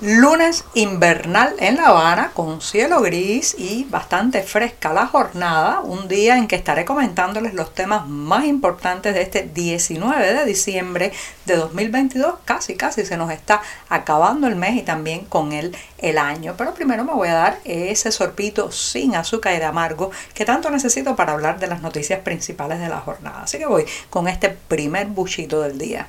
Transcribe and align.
Lunes 0.00 0.64
invernal 0.74 1.56
en 1.58 1.74
La 1.74 1.86
Habana 1.86 2.30
con 2.32 2.60
cielo 2.60 3.00
gris 3.00 3.56
y 3.58 3.82
bastante 3.90 4.44
fresca 4.44 4.92
la 4.92 5.08
jornada, 5.08 5.80
un 5.80 6.06
día 6.06 6.38
en 6.38 6.46
que 6.46 6.54
estaré 6.54 6.84
comentándoles 6.84 7.52
los 7.52 7.74
temas 7.74 8.06
más 8.06 8.44
importantes 8.44 9.12
de 9.12 9.22
este 9.22 9.50
19 9.52 10.34
de 10.34 10.44
diciembre 10.44 11.12
de 11.46 11.56
2022. 11.56 12.36
Casi, 12.44 12.76
casi 12.76 13.04
se 13.04 13.16
nos 13.16 13.32
está 13.32 13.60
acabando 13.88 14.46
el 14.46 14.54
mes 14.54 14.76
y 14.76 14.82
también 14.82 15.24
con 15.24 15.50
él 15.50 15.76
el 15.98 16.18
año. 16.18 16.54
Pero 16.56 16.74
primero 16.74 17.02
me 17.02 17.14
voy 17.14 17.26
a 17.26 17.34
dar 17.34 17.58
ese 17.64 18.12
sorpito 18.12 18.70
sin 18.70 19.16
azúcar 19.16 19.56
y 19.56 19.58
de 19.58 19.64
amargo 19.64 20.12
que 20.32 20.44
tanto 20.44 20.70
necesito 20.70 21.16
para 21.16 21.32
hablar 21.32 21.58
de 21.58 21.66
las 21.66 21.82
noticias 21.82 22.20
principales 22.20 22.78
de 22.78 22.88
la 22.88 23.00
jornada. 23.00 23.42
Así 23.42 23.58
que 23.58 23.66
voy 23.66 23.84
con 24.10 24.28
este 24.28 24.50
primer 24.50 25.08
buchito 25.08 25.60
del 25.60 25.76
día. 25.76 26.06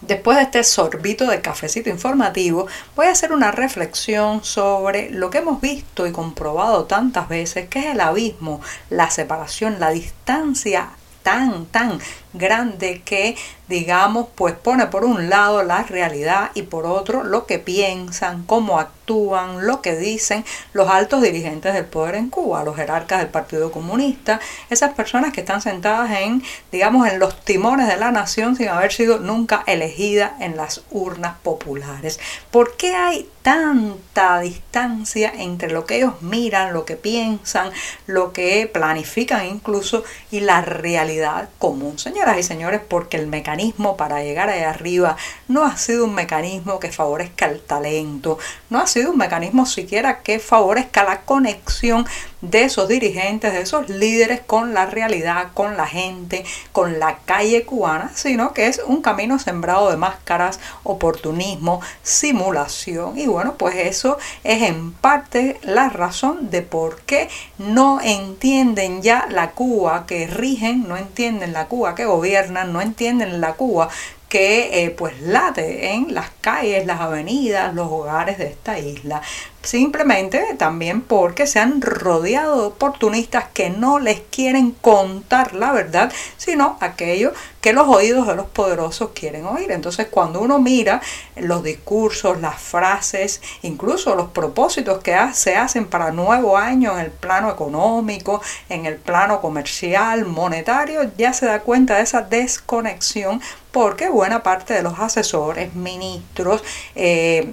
Después 0.00 0.38
de 0.38 0.44
este 0.44 0.64
sorbito 0.64 1.26
de 1.26 1.42
cafecito 1.42 1.90
informativo, 1.90 2.66
voy 2.96 3.06
a 3.06 3.10
hacer 3.10 3.32
una 3.32 3.52
reflexión 3.52 4.42
sobre 4.42 5.10
lo 5.10 5.28
que 5.28 5.38
hemos 5.38 5.60
visto 5.60 6.06
y 6.06 6.12
comprobado 6.12 6.84
tantas 6.84 7.28
veces, 7.28 7.68
que 7.68 7.80
es 7.80 7.86
el 7.86 8.00
abismo, 8.00 8.62
la 8.88 9.10
separación, 9.10 9.78
la 9.78 9.90
distancia 9.90 10.90
tan, 11.22 11.66
tan 11.66 11.98
grande 12.32 13.02
que, 13.04 13.36
digamos, 13.68 14.28
pues 14.34 14.54
pone 14.54 14.86
por 14.86 15.04
un 15.04 15.28
lado 15.28 15.62
la 15.62 15.82
realidad 15.82 16.50
y 16.54 16.62
por 16.62 16.86
otro 16.86 17.24
lo 17.24 17.46
que 17.46 17.58
piensan, 17.58 18.44
cómo 18.44 18.78
actúan, 18.78 19.66
lo 19.66 19.82
que 19.82 19.96
dicen 19.96 20.44
los 20.72 20.88
altos 20.88 21.22
dirigentes 21.22 21.74
del 21.74 21.84
poder 21.84 22.14
en 22.14 22.30
Cuba, 22.30 22.62
los 22.64 22.76
jerarcas 22.76 23.18
del 23.18 23.28
Partido 23.28 23.72
Comunista, 23.72 24.40
esas 24.70 24.94
personas 24.94 25.32
que 25.32 25.40
están 25.40 25.60
sentadas 25.60 26.10
en, 26.12 26.42
digamos, 26.70 27.08
en 27.08 27.18
los 27.18 27.40
timones 27.44 27.88
de 27.88 27.96
la 27.96 28.12
nación 28.12 28.56
sin 28.56 28.68
haber 28.68 28.92
sido 28.92 29.18
nunca 29.18 29.64
elegidas 29.66 30.32
en 30.40 30.56
las 30.56 30.82
urnas 30.90 31.36
populares. 31.42 32.20
¿Por 32.50 32.76
qué 32.76 32.94
hay 32.94 33.28
tanta 33.42 34.40
distancia 34.40 35.32
entre 35.36 35.70
lo 35.70 35.86
que 35.86 35.96
ellos 35.96 36.22
miran, 36.22 36.72
lo 36.72 36.84
que 36.84 36.96
piensan, 36.96 37.70
lo 38.06 38.32
que 38.32 38.70
planifican 38.72 39.46
incluso 39.46 40.04
y 40.30 40.40
la 40.40 40.60
realidad 40.60 41.48
común? 41.58 41.98
Señor, 41.98 42.19
Y 42.20 42.42
señores, 42.42 42.82
porque 42.86 43.16
el 43.16 43.28
mecanismo 43.28 43.96
para 43.96 44.22
llegar 44.22 44.50
ahí 44.50 44.62
arriba 44.62 45.16
no 45.48 45.64
ha 45.64 45.78
sido 45.78 46.04
un 46.04 46.14
mecanismo 46.14 46.78
que 46.78 46.92
favorezca 46.92 47.46
el 47.46 47.60
talento, 47.60 48.38
no 48.68 48.78
ha 48.78 48.86
sido 48.86 49.12
un 49.12 49.16
mecanismo 49.16 49.64
siquiera 49.64 50.20
que 50.20 50.38
favorezca 50.38 51.02
la 51.02 51.22
conexión 51.22 52.06
de 52.42 52.64
esos 52.64 52.88
dirigentes, 52.88 53.52
de 53.52 53.62
esos 53.62 53.88
líderes 53.88 54.40
con 54.40 54.74
la 54.74 54.86
realidad, 54.86 55.48
con 55.54 55.76
la 55.76 55.86
gente, 55.86 56.44
con 56.72 56.98
la 56.98 57.18
calle 57.24 57.64
cubana, 57.64 58.12
sino 58.14 58.52
que 58.52 58.66
es 58.66 58.80
un 58.86 59.02
camino 59.02 59.38
sembrado 59.38 59.90
de 59.90 59.96
máscaras, 59.96 60.60
oportunismo, 60.82 61.80
simulación. 62.02 63.18
Y 63.18 63.26
bueno, 63.26 63.54
pues 63.56 63.76
eso 63.76 64.18
es 64.44 64.62
en 64.62 64.92
parte 64.92 65.58
la 65.62 65.88
razón 65.88 66.50
de 66.50 66.62
por 66.62 67.00
qué 67.02 67.28
no 67.58 68.00
entienden 68.02 69.02
ya 69.02 69.26
la 69.30 69.50
Cuba 69.52 70.06
que 70.06 70.26
rigen, 70.26 70.88
no 70.88 70.96
entienden 70.96 71.52
la 71.52 71.66
Cuba 71.66 71.94
que 71.94 72.06
gobiernan, 72.10 72.72
no 72.72 72.80
entienden 72.80 73.40
la 73.40 73.54
Cuba 73.54 73.88
que 74.28 74.84
eh, 74.84 74.90
pues 74.90 75.20
late 75.20 75.90
en 75.92 76.14
las 76.14 76.30
calles, 76.40 76.86
las 76.86 77.00
avenidas, 77.00 77.74
los 77.74 77.88
hogares 77.90 78.38
de 78.38 78.46
esta 78.46 78.78
isla. 78.78 79.20
Simplemente 79.62 80.42
también 80.56 81.02
porque 81.02 81.46
se 81.46 81.58
han 81.58 81.82
rodeado 81.82 82.60
de 82.60 82.66
oportunistas 82.68 83.44
que 83.52 83.68
no 83.68 83.98
les 83.98 84.20
quieren 84.20 84.70
contar 84.70 85.54
la 85.54 85.72
verdad, 85.72 86.10
sino 86.38 86.78
aquello 86.80 87.34
que 87.60 87.74
los 87.74 87.86
oídos 87.86 88.26
de 88.26 88.36
los 88.36 88.46
poderosos 88.46 89.10
quieren 89.10 89.44
oír. 89.44 89.70
Entonces 89.70 90.06
cuando 90.10 90.40
uno 90.40 90.58
mira 90.58 91.02
los 91.36 91.62
discursos, 91.62 92.40
las 92.40 92.58
frases, 92.58 93.42
incluso 93.60 94.14
los 94.14 94.30
propósitos 94.30 95.02
que 95.02 95.14
se 95.34 95.56
hacen 95.56 95.86
para 95.86 96.10
nuevo 96.10 96.56
año 96.56 96.92
en 96.92 97.04
el 97.04 97.10
plano 97.10 97.50
económico, 97.50 98.40
en 98.70 98.86
el 98.86 98.96
plano 98.96 99.42
comercial, 99.42 100.24
monetario, 100.24 101.10
ya 101.18 101.34
se 101.34 101.44
da 101.44 101.60
cuenta 101.60 101.96
de 101.96 102.02
esa 102.02 102.22
desconexión 102.22 103.42
porque 103.72 104.08
buena 104.08 104.42
parte 104.42 104.72
de 104.72 104.82
los 104.82 104.98
asesores, 104.98 105.74
ministros, 105.74 106.64
eh, 106.94 107.52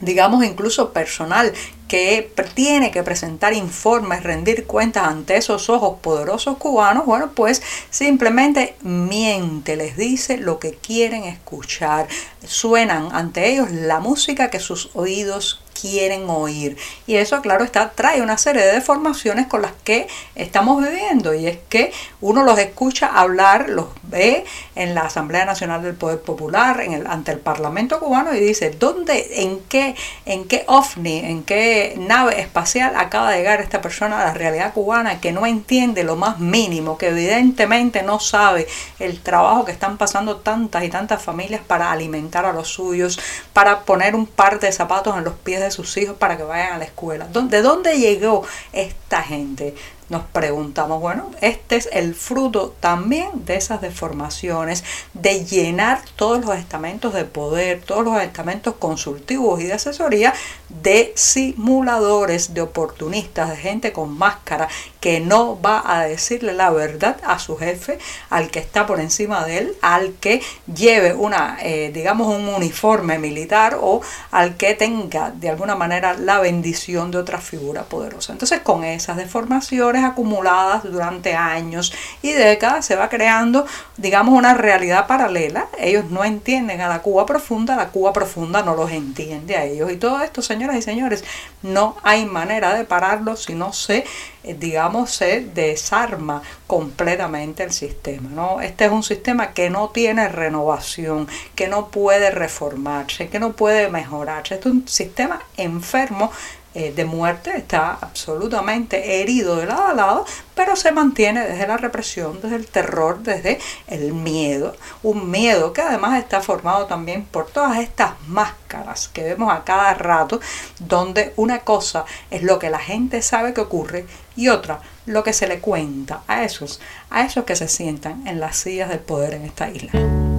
digamos 0.00 0.44
incluso 0.44 0.92
personal 0.92 1.52
que 1.88 2.32
tiene 2.54 2.92
que 2.92 3.02
presentar 3.02 3.52
informes, 3.52 4.22
rendir 4.22 4.64
cuentas 4.64 5.08
ante 5.08 5.36
esos 5.36 5.68
ojos 5.68 5.98
poderosos 6.00 6.56
cubanos, 6.56 7.04
bueno, 7.04 7.32
pues 7.34 7.62
simplemente 7.90 8.76
miente, 8.82 9.74
les 9.74 9.96
dice 9.96 10.36
lo 10.36 10.60
que 10.60 10.72
quieren 10.74 11.24
escuchar. 11.24 12.06
Suenan 12.46 13.08
ante 13.12 13.50
ellos 13.50 13.72
la 13.72 13.98
música 13.98 14.50
que 14.50 14.60
sus 14.60 14.90
oídos 14.94 15.64
quieren 15.80 16.28
oír. 16.28 16.76
Y 17.06 17.16
eso, 17.16 17.40
claro 17.40 17.64
está, 17.64 17.90
trae 17.90 18.22
una 18.22 18.38
serie 18.38 18.62
de 18.62 18.72
deformaciones 18.72 19.46
con 19.46 19.62
las 19.62 19.72
que 19.84 20.08
estamos 20.34 20.82
viviendo. 20.82 21.34
Y 21.34 21.46
es 21.46 21.58
que 21.68 21.92
uno 22.20 22.42
los 22.42 22.58
escucha 22.58 23.06
hablar, 23.06 23.68
los 23.70 23.86
ve 24.02 24.44
en 24.74 24.94
la 24.94 25.02
Asamblea 25.02 25.44
Nacional 25.44 25.82
del 25.82 25.94
Poder 25.94 26.20
Popular, 26.20 26.80
en 26.80 26.92
el, 26.92 27.06
ante 27.06 27.32
el 27.32 27.38
Parlamento 27.38 28.00
cubano 28.00 28.34
y 28.34 28.40
dice, 28.40 28.70
¿dónde, 28.70 29.42
en 29.42 29.60
qué, 29.68 29.94
en 30.26 30.46
qué 30.46 30.64
ovni, 30.66 31.18
en 31.18 31.42
qué 31.42 31.94
nave 31.98 32.40
espacial 32.40 32.94
acaba 32.96 33.30
de 33.30 33.38
llegar 33.38 33.60
esta 33.60 33.80
persona 33.80 34.20
a 34.20 34.24
la 34.26 34.34
realidad 34.34 34.72
cubana 34.72 35.20
que 35.20 35.32
no 35.32 35.46
entiende 35.46 36.04
lo 36.04 36.16
más 36.16 36.38
mínimo, 36.38 36.98
que 36.98 37.08
evidentemente 37.08 38.02
no 38.02 38.20
sabe 38.20 38.66
el 38.98 39.20
trabajo 39.20 39.64
que 39.64 39.72
están 39.72 39.98
pasando 39.98 40.36
tantas 40.36 40.84
y 40.84 40.88
tantas 40.88 41.22
familias 41.22 41.60
para 41.66 41.90
alimentar 41.90 42.44
a 42.44 42.52
los 42.52 42.68
suyos, 42.68 43.18
para 43.52 43.80
poner 43.80 44.14
un 44.14 44.26
par 44.26 44.60
de 44.60 44.72
zapatos 44.72 45.16
en 45.16 45.24
los 45.24 45.34
pies 45.34 45.60
de 45.60 45.69
sus 45.70 45.96
hijos 45.96 46.16
para 46.16 46.36
que 46.36 46.42
vayan 46.42 46.74
a 46.74 46.78
la 46.78 46.84
escuela. 46.84 47.26
¿De 47.26 47.62
dónde 47.62 47.98
llegó 47.98 48.44
esta 48.72 49.22
gente? 49.22 49.74
nos 50.10 50.24
preguntamos, 50.24 51.00
bueno, 51.00 51.30
este 51.40 51.76
es 51.76 51.88
el 51.92 52.16
fruto 52.16 52.74
también 52.80 53.44
de 53.46 53.54
esas 53.54 53.80
deformaciones, 53.80 54.82
de 55.14 55.44
llenar 55.44 56.02
todos 56.16 56.44
los 56.44 56.58
estamentos 56.58 57.14
de 57.14 57.24
poder, 57.24 57.80
todos 57.80 58.04
los 58.04 58.20
estamentos 58.20 58.74
consultivos 58.74 59.60
y 59.60 59.64
de 59.64 59.74
asesoría 59.74 60.34
de 60.68 61.12
simuladores, 61.14 62.54
de 62.54 62.60
oportunistas, 62.60 63.50
de 63.50 63.56
gente 63.56 63.92
con 63.92 64.18
máscara 64.18 64.68
que 65.00 65.20
no 65.20 65.60
va 65.60 65.82
a 65.84 66.04
decirle 66.04 66.52
la 66.52 66.70
verdad 66.70 67.16
a 67.24 67.38
su 67.38 67.56
jefe, 67.56 67.98
al 68.28 68.50
que 68.50 68.58
está 68.58 68.86
por 68.86 69.00
encima 69.00 69.44
de 69.44 69.58
él, 69.58 69.76
al 69.80 70.12
que 70.20 70.42
lleve 70.72 71.14
una, 71.14 71.58
eh, 71.62 71.90
digamos, 71.92 72.28
un 72.28 72.48
uniforme 72.48 73.18
militar 73.18 73.78
o 73.80 74.02
al 74.30 74.56
que 74.56 74.74
tenga 74.74 75.30
de 75.30 75.48
alguna 75.48 75.74
manera 75.74 76.14
la 76.14 76.38
bendición 76.40 77.10
de 77.10 77.18
otra 77.18 77.38
figura 77.38 77.84
poderosa. 77.84 78.32
Entonces, 78.32 78.60
con 78.60 78.84
esas 78.84 79.16
deformaciones, 79.16 80.04
acumuladas 80.04 80.84
durante 80.84 81.34
años 81.34 81.92
y 82.22 82.32
décadas 82.32 82.84
se 82.84 82.96
va 82.96 83.08
creando, 83.08 83.66
digamos, 83.96 84.34
una 84.34 84.54
realidad 84.54 85.06
paralela. 85.06 85.68
Ellos 85.78 86.04
no 86.10 86.24
entienden 86.24 86.80
a 86.80 86.88
la 86.88 87.00
Cuba 87.00 87.26
profunda, 87.26 87.76
la 87.76 87.88
Cuba 87.88 88.12
profunda 88.12 88.62
no 88.62 88.74
los 88.74 88.90
entiende 88.90 89.56
a 89.56 89.64
ellos. 89.64 89.90
Y 89.90 89.96
todo 89.96 90.22
esto, 90.22 90.42
señoras 90.42 90.76
y 90.76 90.82
señores, 90.82 91.24
no 91.62 91.96
hay 92.02 92.26
manera 92.26 92.74
de 92.74 92.84
pararlo 92.84 93.36
si 93.36 93.54
no 93.54 93.72
se, 93.72 94.04
digamos, 94.42 95.10
se 95.10 95.40
desarma 95.40 96.42
completamente 96.66 97.62
el 97.62 97.72
sistema. 97.72 98.28
¿no? 98.30 98.60
Este 98.60 98.86
es 98.86 98.92
un 98.92 99.02
sistema 99.02 99.52
que 99.52 99.70
no 99.70 99.90
tiene 99.90 100.28
renovación, 100.28 101.28
que 101.54 101.68
no 101.68 101.88
puede 101.88 102.30
reformarse, 102.30 103.28
que 103.28 103.40
no 103.40 103.52
puede 103.52 103.88
mejorarse. 103.88 104.54
Este 104.54 104.68
es 104.68 104.74
un 104.74 104.88
sistema 104.88 105.42
enfermo 105.56 106.30
eh, 106.72 106.92
de 106.94 107.04
muerte, 107.04 107.56
está 107.56 107.98
absolutamente 108.00 109.20
herido 109.20 109.56
de 109.56 109.66
lado 109.66 109.86
a 109.88 109.94
lado, 109.94 110.24
pero 110.54 110.76
se 110.76 110.92
mantiene 110.92 111.44
desde 111.44 111.66
la 111.66 111.76
represión, 111.76 112.40
desde 112.40 112.56
el 112.56 112.68
terror, 112.68 113.18
desde 113.20 113.58
el 113.88 114.12
miedo. 114.12 114.76
Un 115.02 115.30
miedo 115.30 115.72
que 115.72 115.82
además 115.82 116.18
está 116.18 116.40
formado 116.40 116.86
también 116.86 117.24
por 117.24 117.46
todas 117.46 117.78
estas 117.78 118.12
máscaras 118.28 119.08
que 119.08 119.24
vemos 119.24 119.52
a 119.52 119.64
cada 119.64 119.94
rato, 119.94 120.40
donde 120.78 121.32
una 121.36 121.60
cosa 121.60 122.04
es 122.30 122.42
lo 122.44 122.60
que 122.60 122.70
la 122.70 122.78
gente 122.78 123.20
sabe 123.20 123.52
que 123.52 123.62
ocurre 123.62 124.06
y 124.36 124.48
otra 124.48 124.80
lo 125.06 125.24
que 125.24 125.32
se 125.32 125.48
le 125.48 125.58
cuenta 125.58 126.22
a 126.28 126.44
esos, 126.44 126.80
a 127.10 127.24
esos 127.24 127.44
que 127.44 127.56
se 127.56 127.66
sientan 127.66 128.26
en 128.28 128.38
las 128.38 128.56
sillas 128.56 128.90
del 128.90 129.00
poder 129.00 129.34
en 129.34 129.44
esta 129.44 129.68
isla. 129.70 130.29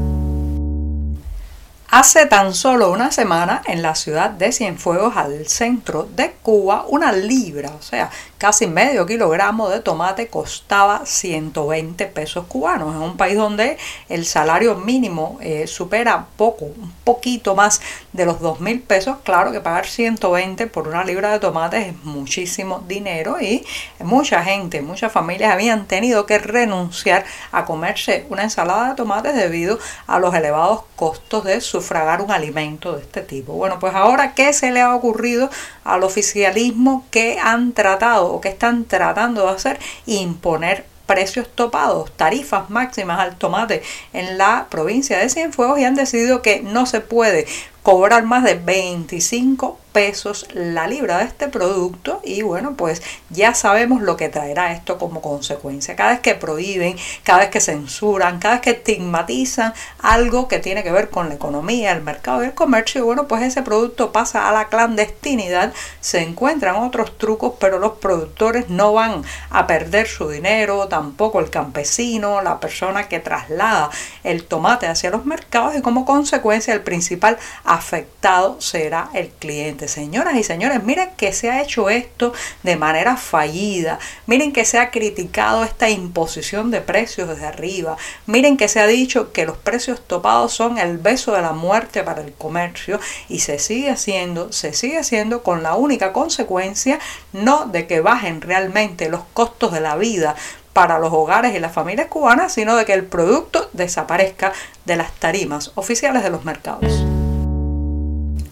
Hace 1.94 2.26
tan 2.26 2.54
solo 2.54 2.90
una 2.90 3.12
semana 3.12 3.62
en 3.66 3.82
la 3.82 3.96
ciudad 3.96 4.30
de 4.30 4.54
Cienfuegos, 4.54 5.18
al 5.18 5.46
centro 5.50 6.08
de 6.16 6.32
Cuba, 6.42 6.86
una 6.88 7.12
libra, 7.12 7.70
o 7.78 7.82
sea, 7.82 8.10
casi 8.38 8.66
medio 8.66 9.06
kilogramo 9.06 9.70
de 9.70 9.82
tomate 9.82 10.28
costaba 10.28 11.06
120 11.06 12.06
pesos 12.08 12.46
cubanos. 12.48 12.96
En 12.96 13.02
un 13.02 13.18
país 13.18 13.36
donde 13.36 13.78
el 14.08 14.26
salario 14.26 14.76
mínimo 14.76 15.38
eh, 15.42 15.68
supera 15.68 16.28
poco, 16.38 16.64
un 16.64 16.94
poquito 17.04 17.56
más 17.56 17.82
de 18.14 18.26
los 18.26 18.40
2 18.40 18.62
mil 18.62 18.82
pesos, 18.82 19.18
claro 19.26 19.52
que 19.52 19.60
pagar 19.60 19.86
120 19.86 20.68
por 20.68 20.88
una 20.88 21.04
libra 21.04 21.34
de 21.34 21.40
tomates 21.40 21.88
es 21.88 22.04
muchísimo 22.06 22.86
dinero 22.88 23.42
y 23.42 23.66
mucha 24.00 24.42
gente, 24.46 24.82
muchas 24.82 25.12
familias 25.12 25.52
habían 25.54 25.88
tenido 25.88 26.26
que 26.26 26.40
renunciar 26.40 27.26
a 27.52 27.66
comerse 27.66 28.26
una 28.30 28.44
ensalada 28.44 28.90
de 28.90 28.96
tomates 28.96 29.36
debido 29.36 29.78
a 30.08 30.20
los 30.20 30.34
elevados 30.34 30.84
costos 30.96 31.44
de 31.44 31.60
sufragar 31.82 32.22
un 32.22 32.32
alimento 32.32 32.94
de 32.94 33.02
este 33.02 33.22
tipo. 33.22 33.54
Bueno, 33.54 33.80
pues 33.80 33.94
ahora, 33.96 34.34
¿qué 34.34 34.54
se 34.54 34.72
le 34.72 34.82
ha 34.82 34.96
ocurrido 34.96 35.50
al 35.84 36.04
oficialismo 36.04 37.06
que 37.10 37.40
han 37.40 37.74
tratado 37.74 38.28
o 38.28 38.42
que 38.42 38.50
están 38.50 38.86
tratando 38.86 39.46
de 39.46 39.52
hacer? 39.52 39.80
Imponer 40.06 40.86
precios 41.08 41.48
topados, 41.54 42.12
tarifas 42.16 42.70
máximas 42.70 43.20
al 43.20 43.36
tomate 43.36 43.84
en 44.14 44.38
la 44.38 44.68
provincia 44.70 45.18
de 45.18 45.30
Cienfuegos 45.30 45.80
y 45.80 45.84
han 45.84 45.96
decidido 45.96 46.42
que 46.42 46.62
no 46.62 46.86
se 46.86 47.02
puede 47.02 47.48
cobrar 47.84 48.24
más 48.24 48.44
de 48.44 48.56
25 48.56 49.80
pesos 49.92 50.48
la 50.54 50.88
libra 50.88 51.18
de 51.18 51.26
este 51.26 51.48
producto 51.48 52.22
y 52.24 52.42
bueno 52.44 52.76
pues 52.76 53.02
ya 53.30 53.54
sabemos 53.54 54.02
lo 54.02 54.16
que 54.16 54.30
traerá 54.30 54.72
esto 54.72 54.98
como 54.98 55.22
consecuencia. 55.22 55.96
Cada 55.96 56.12
vez 56.12 56.20
que 56.22 56.36
prohíben 56.36 56.96
cada 57.24 57.40
vez 57.40 57.50
que 57.50 57.60
censuran 57.60 58.40
cada 58.40 58.56
vez 58.56 58.62
que 58.62 58.70
estigmatizan 58.72 59.74
algo 60.00 60.48
que 60.48 60.60
tiene 60.60 60.84
que 60.84 60.92
ver 60.92 61.10
con 61.10 61.30
la 61.30 61.36
economía 61.36 61.92
el 61.92 62.02
mercado 62.02 62.44
y 62.44 62.48
el 62.48 62.54
comercio 62.54 63.02
y 63.02 63.04
bueno 63.04 63.28
pues 63.28 63.44
ese 63.44 63.64
producto 63.64 64.12
pasa 64.12 64.48
a 64.48 64.52
la 64.54 64.70
clandestinidad 64.70 65.74
se 66.00 66.22
encuentran 66.22 66.76
otros 66.78 67.18
trucos 67.18 67.54
pero 67.60 67.80
los 67.80 67.94
productores 67.94 68.70
no 68.70 68.94
van 68.94 69.24
a 69.50 69.68
perder 69.68 70.08
su 70.08 70.30
dinero 70.30 70.88
tampoco 70.88 71.40
el 71.40 71.50
campesino 71.50 72.42
la 72.42 72.60
persona 72.60 73.10
que 73.10 73.20
traslada 73.20 73.90
el 74.24 74.46
tomate 74.46 74.88
hacia 74.88 75.10
los 75.10 75.26
mercados 75.26 75.76
y 75.76 75.82
como 75.82 76.06
consecuencia 76.06 76.74
el 76.74 76.82
principal 76.82 77.38
afectado 77.72 78.60
será 78.60 79.10
el 79.14 79.30
cliente. 79.30 79.88
Señoras 79.88 80.36
y 80.36 80.44
señores, 80.44 80.84
miren 80.84 81.12
que 81.16 81.32
se 81.32 81.50
ha 81.50 81.62
hecho 81.62 81.90
esto 81.90 82.34
de 82.64 82.76
manera 82.76 83.16
fallida. 83.16 83.98
Miren 84.26 84.52
que 84.52 84.66
se 84.66 84.78
ha 84.78 84.92
criticado 84.92 85.64
esta 85.64 85.90
imposición 85.90 86.70
de 86.70 86.82
precios 86.82 87.30
desde 87.30 87.46
arriba. 87.46 87.96
Miren 88.26 88.58
que 88.58 88.68
se 88.68 88.82
ha 88.82 88.88
dicho 88.88 89.32
que 89.32 89.46
los 89.46 89.56
precios 89.56 90.02
topados 90.06 90.52
son 90.52 90.80
el 90.80 90.98
beso 90.98 91.32
de 91.32 91.44
la 91.44 91.54
muerte 91.54 92.04
para 92.04 92.22
el 92.22 92.34
comercio 92.34 93.00
y 93.30 93.40
se 93.40 93.58
sigue 93.58 93.90
haciendo, 93.90 94.52
se 94.52 94.74
sigue 94.74 94.98
haciendo 94.98 95.42
con 95.42 95.64
la 95.64 95.76
única 95.76 96.12
consecuencia 96.12 97.00
no 97.32 97.68
de 97.68 97.88
que 97.88 98.02
bajen 98.02 98.42
realmente 98.42 99.08
los 99.08 99.22
costos 99.34 99.72
de 99.72 99.80
la 99.80 99.96
vida, 99.96 100.36
para 100.74 101.00
los 101.00 101.12
hogares 101.12 101.54
y 101.54 101.60
las 101.60 101.74
familias 101.74 102.08
cubanas, 102.08 102.54
sino 102.54 102.78
de 102.78 102.86
que 102.86 102.94
el 102.94 103.04
producto 103.04 103.70
desaparezca 103.74 104.54
de 104.86 104.96
las 104.96 105.12
tarimas 105.12 105.74
oficiales 105.76 106.24
de 106.24 106.30
los 106.30 106.46
mercados. 106.46 107.11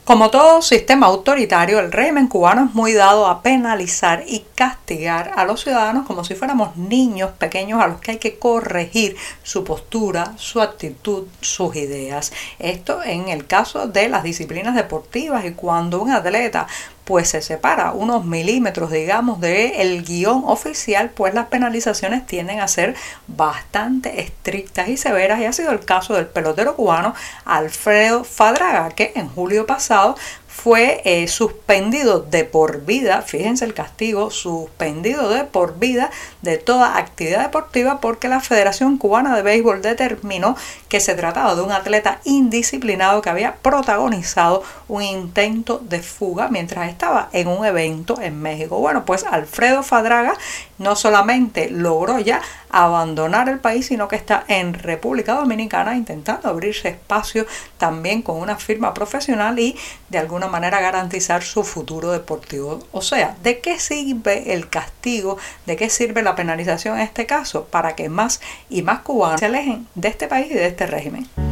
Como 0.09 0.31
todo 0.31 0.63
sistema 0.63 1.06
autoritario, 1.06 1.79
el 1.79 1.91
régimen 1.91 2.25
cubano 2.25 2.65
es 2.65 2.73
muy 2.73 2.94
dado 2.94 3.27
a 3.27 3.44
penalizar 3.44 4.23
y 4.25 4.44
castigar 4.56 5.33
a 5.35 5.45
los 5.45 5.61
ciudadanos 5.61 6.07
como 6.07 6.23
si 6.23 6.33
fuéramos 6.33 6.75
niños 6.77 7.29
pequeños 7.38 7.79
a 7.79 7.85
los 7.85 8.01
que 8.01 8.13
hay 8.13 8.17
que 8.17 8.39
corregir 8.39 9.15
su 9.44 9.63
postura, 9.63 10.33
su 10.35 10.61
actitud, 10.61 11.27
sus 11.41 11.75
ideas. 11.75 12.33
Esto 12.57 13.03
en 13.03 13.27
el 13.27 13.45
caso 13.45 13.85
de 13.85 14.09
las 14.09 14.23
disciplinas 14.23 14.73
deportivas 14.73 15.45
y 15.45 15.51
cuando 15.51 16.01
un 16.01 16.09
atleta 16.09 16.65
pues 17.09 17.29
se 17.29 17.41
separa 17.41 17.91
unos 17.91 18.23
milímetros, 18.23 18.91
digamos, 18.91 19.39
del 19.39 19.71
el 19.77 20.03
guion 20.03 20.44
oficial, 20.45 21.09
pues 21.09 21.33
las 21.33 21.47
penalizaciones 21.47 22.23
tienden 22.27 22.59
a 22.59 22.67
ser 22.67 22.95
bastante 23.25 24.21
estrictas 24.21 24.89
y 24.89 24.95
severas. 24.95 25.39
Y 25.39 25.45
ha 25.45 25.51
sido 25.51 25.71
el 25.71 25.79
caso 25.79 26.13
del 26.13 26.27
pelotero 26.27 26.75
cubano 26.75 27.15
Alfredo 27.45 28.23
Fadraga, 28.23 28.91
que 28.91 29.13
en 29.15 29.27
julio 29.27 29.65
pasado 29.65 30.17
fue 30.61 31.01
eh, 31.06 31.29
suspendido 31.29 32.19
de 32.19 32.44
por 32.44 32.85
vida, 32.85 33.21
fíjense 33.21 33.63
el 33.63 33.73
castigo, 33.73 34.29
suspendido 34.29 35.29
de 35.29 35.45
por 35.45 35.79
vida 35.79 36.09
de 36.41 36.57
toda 36.57 36.97
actividad 36.97 37.44
deportiva 37.44 38.01
porque 38.01 38.27
la 38.27 38.41
Federación 38.41 38.97
Cubana 38.97 39.35
de 39.38 39.41
Béisbol 39.41 39.81
determinó 39.81 40.57
que 40.89 41.00
se 41.00 41.15
trataba 41.15 41.56
de 41.56 41.61
un 41.61 41.71
atleta 41.71 42.19
indisciplinado 42.25 43.21
que 43.21 43.29
había 43.29 43.56
protagonizado 43.56 44.63
un 44.89 45.01
intento 45.01 45.79
de 45.79 46.01
fuga 46.01 46.50
mientras 46.50 46.89
estaba 46.89 47.29
en 47.31 47.47
un 47.47 47.65
evento 47.65 48.19
en 48.19 48.41
México. 48.41 48.79
Bueno, 48.79 49.06
pues 49.06 49.23
Alfredo 49.23 49.81
Fadraga 49.81 50.33
no 50.77 50.97
solamente 50.97 51.69
logró 51.69 52.19
ya 52.19 52.41
abandonar 52.69 53.50
el 53.50 53.60
país, 53.60 53.88
sino 53.88 54.07
que 54.07 54.16
está 54.16 54.44
en 54.48 54.74
República 54.74 55.33
Dominicana 55.33 55.95
intentando 55.95 56.50
abrirse 56.50 56.89
espacio 56.89 57.45
también 57.77 58.21
con 58.21 58.38
una 58.38 58.57
firma 58.57 58.94
profesional 58.94 59.60
y 59.60 59.75
de 60.10 60.18
alguna 60.18 60.48
manera 60.48 60.80
garantizar 60.80 61.44
su 61.44 61.63
futuro 61.63 62.12
deportivo. 62.12 62.80
O 62.92 63.01
sea, 63.01 63.36
¿de 63.44 63.60
qué 63.60 63.80
sirve 63.80 64.54
el 64.54 64.69
castigo? 64.69 65.38
¿De 65.66 65.75
qué 65.75 65.89
sirve 65.89 66.21
la 66.21 66.36
penalización 66.36 66.98
en 66.98 67.04
este 67.04 67.25
caso? 67.25 67.66
Para 67.66 67.95
que 67.95 68.10
más 68.10 68.42
y 68.69 68.81
más 68.81 69.00
cubanos 69.00 69.39
se 69.39 69.45
alejen 69.48 69.88
de 69.95 70.07
este 70.07 70.27
país 70.27 70.51
y 70.51 70.56
de 70.56 70.68
este 70.68 70.86
régimen. 70.86 71.48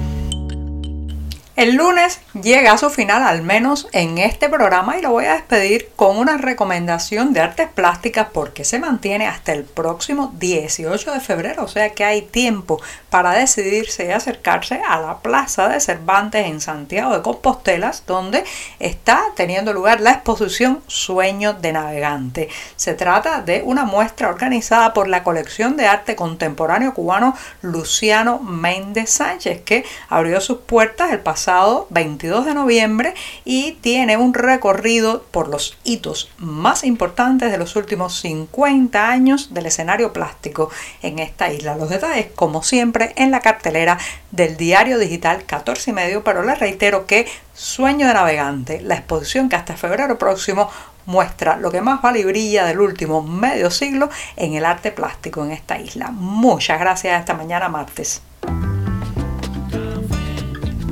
El 1.57 1.74
lunes 1.74 2.19
llega 2.39 2.74
a 2.74 2.77
su 2.77 2.92
final, 2.92 3.24
al 3.24 3.42
menos 3.42 3.88
en 3.92 4.19
este 4.19 4.48
programa, 4.48 4.95
y 4.95 5.01
lo 5.01 5.09
voy 5.09 5.25
a 5.25 5.33
despedir 5.33 5.89
con 5.95 6.15
una 6.15 6.38
recomendación 6.38 7.33
de 7.33 7.42
artes 7.42 7.68
plásticas 7.68 8.27
porque 8.31 8.63
se 8.63 8.77
mantiene 8.77 9.25
hasta 9.25 9.54
el 9.54 9.63
próximo 9.63 10.31
18 10.38 11.13
de 11.13 11.19
febrero, 11.19 11.63
o 11.63 11.68
sea 11.68 11.89
que 11.89 12.04
hay 12.04 12.21
tiempo 12.21 12.80
para 13.09 13.31
decidirse 13.31 14.06
y 14.06 14.12
acercarse 14.12 14.83
a 14.88 15.00
la 15.00 15.18
Plaza 15.18 15.68
de 15.68 15.80
Cervantes 15.80 16.45
en 16.45 16.62
Santiago 16.62 17.15
de 17.15 17.24
Compostelas, 17.24 18.04
donde 18.06 18.44
está 18.77 19.24
teniendo 19.36 19.74
lugar 19.74 20.00
la 20.00 20.12
exposición 20.12 20.83
Sueño 20.86 21.54
de 21.54 21.74
Navegante. 21.74 22.50
Se 22.75 22.94
trata 22.94 23.42
de 23.42 23.63
una 23.65 23.83
muestra 23.83 24.30
organizada 24.30 24.94
por 24.94 25.07
la 25.07 25.24
colección 25.24 25.75
de 25.75 25.88
arte 25.88 26.15
contemporáneo 26.15 26.94
cubano 26.94 27.36
Luciano 27.63 28.38
Méndez 28.38 29.09
Sánchez, 29.09 29.63
que 29.63 29.86
abrió 30.07 30.39
sus 30.39 30.59
puertas 30.59 31.09
el 31.12 31.21
pasado 31.21 31.46
22 31.89 32.45
de 32.45 32.53
noviembre 32.53 33.13
y 33.45 33.73
tiene 33.73 34.17
un 34.17 34.33
recorrido 34.33 35.23
por 35.31 35.47
los 35.47 35.77
hitos 35.85 36.29
más 36.38 36.83
importantes 36.83 37.51
de 37.51 37.57
los 37.57 37.75
últimos 37.77 38.19
50 38.19 39.09
años 39.09 39.53
del 39.53 39.67
escenario 39.67 40.11
plástico 40.11 40.69
en 41.01 41.19
esta 41.19 41.51
isla. 41.51 41.77
Los 41.77 41.89
detalles, 41.89 42.27
como 42.35 42.63
siempre, 42.63 43.13
en 43.15 43.31
la 43.31 43.39
cartelera 43.39 43.97
del 44.31 44.57
diario 44.57 44.99
digital 44.99 45.45
14 45.45 45.92
y 45.92 45.94
medio, 45.94 46.23
pero 46.23 46.44
les 46.44 46.59
reitero 46.59 47.06
que 47.06 47.27
Sueño 47.54 48.07
de 48.07 48.13
Navegante, 48.13 48.81
la 48.81 48.95
exposición 48.95 49.47
que 49.47 49.56
hasta 49.56 49.77
febrero 49.77 50.18
próximo 50.18 50.69
muestra 51.06 51.56
lo 51.56 51.71
que 51.71 51.81
más 51.81 52.01
vale 52.01 52.19
y 52.19 52.23
brilla 52.25 52.66
del 52.66 52.81
último 52.81 53.23
medio 53.23 53.71
siglo 53.71 54.09
en 54.35 54.54
el 54.54 54.66
arte 54.66 54.92
plástico 54.92 55.44
en 55.45 55.51
esta 55.51 55.80
isla. 55.80 56.11
Muchas 56.11 56.80
gracias 56.80 57.19
esta 57.19 57.33
mañana 57.33 57.69
martes. 57.69 58.21